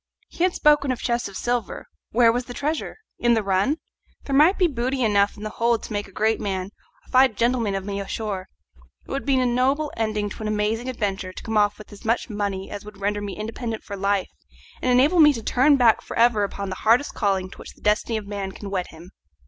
[0.29, 2.97] He had spoken of chests of silver where was the treasure?
[3.19, 3.77] in the run?
[4.23, 6.71] There might be booty enough in the hold to make a great man,
[7.07, 8.49] a fine gentleman of me ashore.
[9.07, 12.03] It would be a noble ending to an amazing adventure to come off with as
[12.03, 14.31] much money as would render me independent for life,
[14.81, 17.75] and enable me to turn my back for ever upon the hardest calling to which
[17.75, 19.11] the destiny of man can wed him.